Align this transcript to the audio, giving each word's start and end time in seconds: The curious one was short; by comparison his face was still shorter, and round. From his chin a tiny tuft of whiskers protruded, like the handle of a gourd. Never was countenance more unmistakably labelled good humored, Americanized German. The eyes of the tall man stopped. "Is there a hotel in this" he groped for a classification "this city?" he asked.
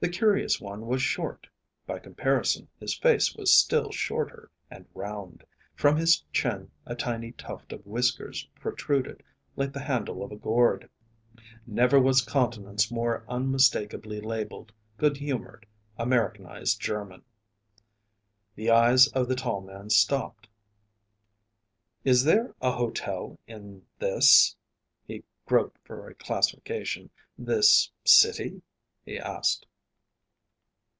The 0.00 0.08
curious 0.08 0.60
one 0.60 0.86
was 0.86 1.02
short; 1.02 1.48
by 1.84 1.98
comparison 1.98 2.68
his 2.78 2.96
face 2.96 3.34
was 3.34 3.52
still 3.52 3.90
shorter, 3.90 4.48
and 4.70 4.86
round. 4.94 5.42
From 5.74 5.96
his 5.96 6.22
chin 6.32 6.70
a 6.86 6.94
tiny 6.94 7.32
tuft 7.32 7.72
of 7.72 7.84
whiskers 7.84 8.48
protruded, 8.54 9.24
like 9.56 9.72
the 9.72 9.80
handle 9.82 10.22
of 10.22 10.30
a 10.30 10.36
gourd. 10.36 10.88
Never 11.66 11.98
was 11.98 12.22
countenance 12.22 12.92
more 12.92 13.24
unmistakably 13.28 14.20
labelled 14.20 14.70
good 14.98 15.16
humored, 15.16 15.66
Americanized 15.96 16.80
German. 16.80 17.24
The 18.54 18.70
eyes 18.70 19.08
of 19.08 19.26
the 19.26 19.34
tall 19.34 19.62
man 19.62 19.90
stopped. 19.90 20.48
"Is 22.04 22.22
there 22.22 22.54
a 22.60 22.70
hotel 22.70 23.36
in 23.48 23.84
this" 23.98 24.54
he 25.08 25.24
groped 25.44 25.80
for 25.84 26.06
a 26.08 26.14
classification 26.14 27.10
"this 27.36 27.90
city?" 28.04 28.62
he 29.04 29.18
asked. 29.18 29.64